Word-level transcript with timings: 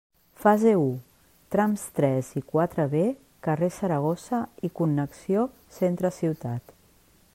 Fase 0.43 0.71
u, 0.83 0.87
trams 1.55 1.83
tres 1.99 2.31
i 2.41 2.43
quatre 2.53 2.87
B, 2.95 3.03
carrer 3.49 3.69
Saragossa 3.77 4.41
i 4.69 4.73
connexió 4.81 5.45
centre 5.81 6.13
ciutat. 6.21 6.75